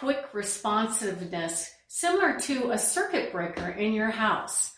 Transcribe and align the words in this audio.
quick 0.00 0.32
responsiveness 0.32 1.70
similar 1.86 2.40
to 2.40 2.70
a 2.70 2.78
circuit 2.78 3.30
breaker 3.30 3.68
in 3.68 3.92
your 3.92 4.08
house. 4.08 4.72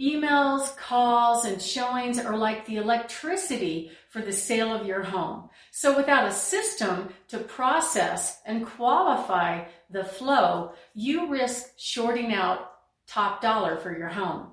Emails, 0.00 0.74
calls, 0.78 1.44
and 1.44 1.60
showings 1.60 2.18
are 2.18 2.38
like 2.38 2.64
the 2.64 2.76
electricity 2.76 3.90
for 4.08 4.22
the 4.22 4.32
sale 4.32 4.74
of 4.74 4.86
your 4.86 5.02
home. 5.02 5.50
So 5.72 5.94
without 5.94 6.26
a 6.26 6.32
system 6.32 7.10
to 7.28 7.38
process 7.40 8.40
and 8.46 8.66
qualify 8.66 9.66
the 9.90 10.04
flow, 10.04 10.72
you 10.94 11.28
risk 11.28 11.72
shorting 11.76 12.32
out 12.32 12.70
top 13.06 13.42
dollar 13.42 13.76
for 13.76 13.94
your 13.94 14.08
home. 14.08 14.52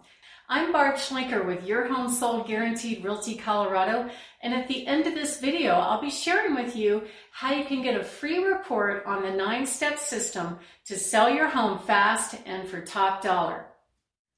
I'm 0.52 0.73
Barb 0.73 0.95
Schlenker 0.95 1.45
with 1.45 1.63
Your 1.63 1.86
Home 1.93 2.09
Sold 2.09 2.47
Guaranteed 2.47 3.04
Realty 3.04 3.36
Colorado. 3.36 4.09
And 4.41 4.52
at 4.52 4.68
the 4.68 4.88
end 4.88 5.05
of 5.05 5.14
this 5.14 5.39
video, 5.39 5.73
I'll 5.73 6.02
be 6.02 6.09
sharing 6.09 6.55
with 6.55 6.75
you 6.75 7.04
how 7.29 7.54
you 7.54 7.65
can 7.65 7.83
get 7.83 8.02
a 8.02 8.04
free 8.04 8.43
report 8.43 9.05
on 9.05 9.21
the 9.21 9.29
nine 9.29 9.68
step 9.68 10.00
system 10.00 10.57
to 10.86 10.97
sell 10.97 11.29
your 11.29 11.50
home 11.50 11.77
fast 11.77 12.36
and 12.47 12.68
for 12.68 12.82
top 12.82 13.21
dollar. 13.21 13.68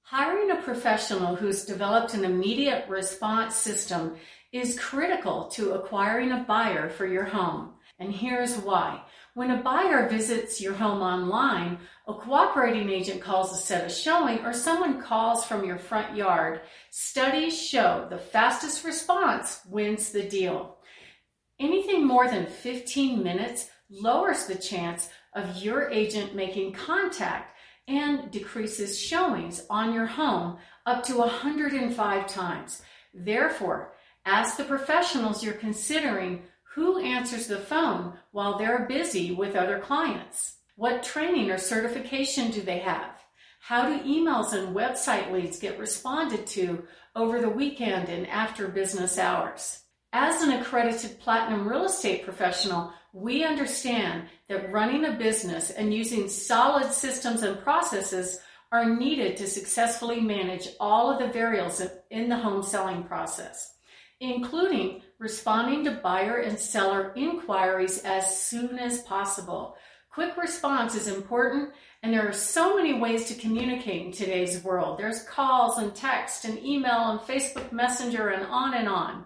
Hiring 0.01 0.51
a 0.51 0.61
professional 0.61 1.37
who's 1.37 1.63
developed 1.63 2.13
an 2.13 2.25
immediate 2.25 2.89
response 2.89 3.55
system 3.55 4.17
is 4.51 4.77
critical 4.77 5.45
to 5.51 5.75
acquiring 5.75 6.33
a 6.33 6.43
buyer 6.45 6.89
for 6.89 7.05
your 7.05 7.23
home. 7.23 7.71
And 8.01 8.11
here's 8.11 8.57
why. 8.57 9.03
When 9.35 9.51
a 9.51 9.61
buyer 9.61 10.09
visits 10.09 10.59
your 10.59 10.73
home 10.73 11.01
online, 11.03 11.77
a 12.07 12.15
cooperating 12.15 12.89
agent 12.89 13.21
calls 13.21 13.53
a 13.53 13.61
set 13.61 13.85
a 13.85 13.93
showing 13.93 14.39
or 14.39 14.53
someone 14.53 14.99
calls 14.99 15.45
from 15.45 15.63
your 15.63 15.77
front 15.77 16.17
yard, 16.17 16.61
studies 16.89 17.61
show 17.61 18.07
the 18.09 18.17
fastest 18.17 18.83
response 18.83 19.61
wins 19.69 20.09
the 20.09 20.23
deal. 20.23 20.79
Anything 21.59 22.07
more 22.07 22.27
than 22.27 22.47
15 22.47 23.21
minutes 23.21 23.69
lowers 23.91 24.47
the 24.47 24.55
chance 24.55 25.09
of 25.35 25.57
your 25.57 25.87
agent 25.91 26.33
making 26.33 26.73
contact 26.73 27.55
and 27.87 28.31
decreases 28.31 28.99
showings 28.99 29.63
on 29.69 29.93
your 29.93 30.07
home 30.07 30.57
up 30.87 31.03
to 31.03 31.17
105 31.17 32.27
times. 32.27 32.81
Therefore, 33.13 33.93
ask 34.25 34.57
the 34.57 34.63
professionals 34.63 35.43
you're 35.43 35.53
considering 35.53 36.41
who 36.73 36.99
answers 36.99 37.47
the 37.47 37.57
phone 37.57 38.13
while 38.31 38.57
they're 38.57 38.85
busy 38.87 39.31
with 39.31 39.55
other 39.55 39.79
clients? 39.79 40.57
What 40.75 41.03
training 41.03 41.51
or 41.51 41.57
certification 41.57 42.49
do 42.49 42.61
they 42.61 42.79
have? 42.79 43.11
How 43.59 43.89
do 43.89 44.03
emails 44.03 44.53
and 44.53 44.75
website 44.75 45.31
leads 45.31 45.59
get 45.59 45.77
responded 45.77 46.47
to 46.47 46.83
over 47.15 47.41
the 47.41 47.49
weekend 47.49 48.07
and 48.07 48.25
after 48.27 48.69
business 48.69 49.17
hours? 49.17 49.83
As 50.13 50.41
an 50.41 50.51
accredited 50.51 51.19
platinum 51.19 51.67
real 51.67 51.85
estate 51.85 52.23
professional, 52.23 52.93
we 53.13 53.43
understand 53.43 54.23
that 54.47 54.71
running 54.71 55.05
a 55.05 55.17
business 55.17 55.71
and 55.71 55.93
using 55.93 56.29
solid 56.29 56.93
systems 56.93 57.43
and 57.43 57.61
processes 57.61 58.39
are 58.71 58.95
needed 58.95 59.35
to 59.37 59.47
successfully 59.47 60.21
manage 60.21 60.69
all 60.79 61.11
of 61.11 61.19
the 61.19 61.33
variables 61.33 61.81
in 62.09 62.29
the 62.29 62.37
home 62.37 62.63
selling 62.63 63.03
process 63.03 63.75
including 64.21 65.01
responding 65.17 65.83
to 65.83 65.91
buyer 65.91 66.37
and 66.37 66.57
seller 66.57 67.11
inquiries 67.15 68.03
as 68.05 68.39
soon 68.39 68.79
as 68.79 69.01
possible. 69.01 69.75
Quick 70.11 70.37
response 70.37 70.95
is 70.95 71.07
important, 71.07 71.71
and 72.03 72.13
there 72.13 72.27
are 72.27 72.33
so 72.33 72.75
many 72.75 72.93
ways 72.93 73.25
to 73.25 73.33
communicate 73.33 74.05
in 74.05 74.11
today's 74.11 74.63
world. 74.63 74.99
There's 74.99 75.23
calls 75.23 75.79
and 75.79 75.95
text 75.95 76.45
and 76.45 76.63
email 76.63 77.11
and 77.11 77.19
Facebook 77.19 77.71
Messenger 77.71 78.29
and 78.29 78.45
on 78.45 78.75
and 78.75 78.87
on. 78.87 79.23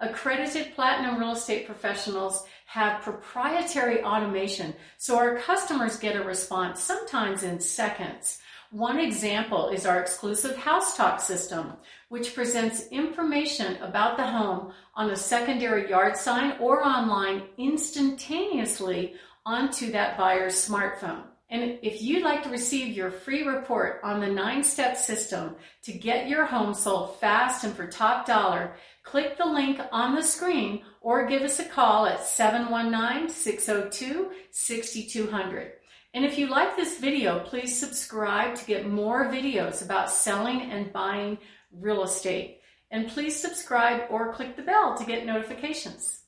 Accredited 0.00 0.74
platinum 0.74 1.18
real 1.18 1.32
estate 1.32 1.66
professionals 1.66 2.44
have 2.64 3.02
proprietary 3.02 4.02
automation, 4.02 4.74
so 4.96 5.18
our 5.18 5.36
customers 5.36 5.98
get 5.98 6.16
a 6.16 6.22
response 6.22 6.82
sometimes 6.82 7.42
in 7.42 7.60
seconds. 7.60 8.38
One 8.70 9.00
example 9.00 9.70
is 9.70 9.84
our 9.84 10.00
exclusive 10.00 10.56
House 10.56 10.96
Talk 10.96 11.20
system, 11.20 11.72
which 12.08 12.36
presents 12.36 12.86
information 12.92 13.76
about 13.82 14.16
the 14.16 14.24
home 14.24 14.72
on 14.94 15.10
a 15.10 15.16
secondary 15.16 15.90
yard 15.90 16.16
sign 16.16 16.56
or 16.60 16.86
online 16.86 17.48
instantaneously 17.58 19.14
onto 19.44 19.90
that 19.90 20.16
buyer's 20.16 20.54
smartphone. 20.54 21.24
And 21.50 21.80
if 21.82 22.00
you'd 22.00 22.22
like 22.22 22.44
to 22.44 22.48
receive 22.48 22.96
your 22.96 23.10
free 23.10 23.42
report 23.42 23.98
on 24.04 24.20
the 24.20 24.28
nine 24.28 24.62
step 24.62 24.96
system 24.96 25.56
to 25.82 25.90
get 25.90 26.28
your 26.28 26.46
home 26.46 26.72
sold 26.72 27.18
fast 27.18 27.64
and 27.64 27.74
for 27.74 27.88
top 27.88 28.24
dollar, 28.24 28.76
click 29.02 29.36
the 29.36 29.46
link 29.46 29.80
on 29.90 30.14
the 30.14 30.22
screen 30.22 30.84
or 31.00 31.26
give 31.26 31.42
us 31.42 31.58
a 31.58 31.64
call 31.64 32.06
at 32.06 32.24
719 32.24 33.30
602 33.30 34.30
6200. 34.52 35.72
And 36.12 36.24
if 36.24 36.38
you 36.38 36.48
like 36.48 36.76
this 36.76 36.98
video, 36.98 37.38
please 37.40 37.78
subscribe 37.78 38.56
to 38.56 38.66
get 38.66 38.88
more 38.88 39.26
videos 39.26 39.84
about 39.84 40.10
selling 40.10 40.62
and 40.70 40.92
buying 40.92 41.38
real 41.72 42.02
estate. 42.02 42.60
And 42.90 43.08
please 43.08 43.40
subscribe 43.40 44.02
or 44.10 44.32
click 44.32 44.56
the 44.56 44.62
bell 44.62 44.96
to 44.96 45.04
get 45.04 45.24
notifications. 45.24 46.22